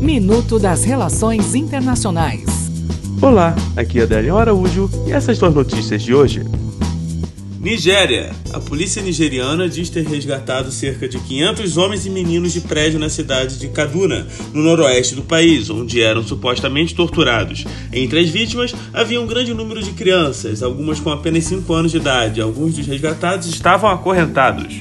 Minuto 0.00 0.58
das 0.58 0.82
Relações 0.82 1.54
Internacionais. 1.54 2.70
Olá, 3.20 3.54
aqui 3.76 4.00
é 4.00 4.04
Adélio 4.04 4.38
Araújo 4.38 4.88
e 5.06 5.12
essas 5.12 5.38
duas 5.38 5.54
notícias 5.54 6.02
de 6.02 6.14
hoje. 6.14 6.42
Nigéria. 7.60 8.30
A 8.54 8.58
polícia 8.58 9.02
nigeriana 9.02 9.68
diz 9.68 9.90
ter 9.90 10.06
resgatado 10.06 10.72
cerca 10.72 11.06
de 11.06 11.18
500 11.18 11.76
homens 11.76 12.06
e 12.06 12.10
meninos 12.10 12.54
de 12.54 12.62
prédio 12.62 12.98
na 12.98 13.10
cidade 13.10 13.58
de 13.58 13.68
Kaduna, 13.68 14.26
no 14.54 14.62
noroeste 14.62 15.14
do 15.14 15.22
país, 15.22 15.68
onde 15.68 16.00
eram 16.00 16.22
supostamente 16.22 16.94
torturados. 16.94 17.66
Entre 17.92 18.20
as 18.20 18.30
vítimas 18.30 18.74
havia 18.94 19.20
um 19.20 19.26
grande 19.26 19.52
número 19.52 19.82
de 19.82 19.90
crianças, 19.90 20.62
algumas 20.62 20.98
com 20.98 21.10
apenas 21.10 21.44
5 21.44 21.70
anos 21.74 21.92
de 21.92 21.98
idade. 21.98 22.40
Alguns 22.40 22.74
dos 22.74 22.86
resgatados 22.86 23.46
estavam 23.48 23.90
acorrentados. 23.90 24.76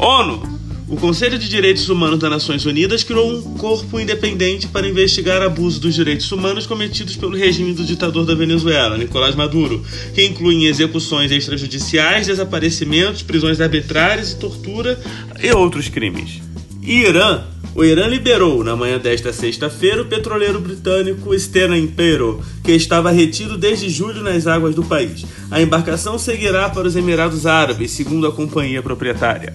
ONU. 0.00 0.53
O 0.94 0.96
Conselho 0.96 1.36
de 1.36 1.48
Direitos 1.48 1.88
Humanos 1.88 2.20
das 2.20 2.30
Nações 2.30 2.64
Unidas 2.64 3.02
criou 3.02 3.28
um 3.28 3.42
corpo 3.58 3.98
independente 3.98 4.68
para 4.68 4.88
investigar 4.88 5.42
abuso 5.42 5.80
dos 5.80 5.92
direitos 5.92 6.30
humanos 6.30 6.68
cometidos 6.68 7.16
pelo 7.16 7.36
regime 7.36 7.72
do 7.72 7.84
ditador 7.84 8.24
da 8.24 8.32
Venezuela, 8.32 8.96
Nicolás 8.96 9.34
Maduro, 9.34 9.84
que 10.14 10.24
incluem 10.24 10.66
execuções 10.66 11.32
extrajudiciais, 11.32 12.28
desaparecimentos, 12.28 13.24
prisões 13.24 13.60
arbitrárias 13.60 14.30
e 14.30 14.36
tortura 14.36 14.96
e 15.42 15.50
outros 15.50 15.88
crimes. 15.88 16.40
Irã 16.80 17.42
o 17.74 17.82
Irã 17.82 18.06
liberou, 18.06 18.62
na 18.62 18.76
manhã 18.76 18.96
desta 18.96 19.32
sexta-feira, 19.32 20.02
o 20.02 20.06
petroleiro 20.06 20.60
britânico 20.60 21.36
Stena 21.36 21.76
Impero, 21.76 22.40
que 22.62 22.70
estava 22.70 23.10
retido 23.10 23.58
desde 23.58 23.90
julho 23.90 24.22
nas 24.22 24.46
águas 24.46 24.76
do 24.76 24.84
país. 24.84 25.26
A 25.50 25.60
embarcação 25.60 26.16
seguirá 26.20 26.70
para 26.70 26.86
os 26.86 26.94
Emirados 26.94 27.46
Árabes, 27.46 27.90
segundo 27.90 28.28
a 28.28 28.32
companhia 28.32 28.80
proprietária. 28.80 29.54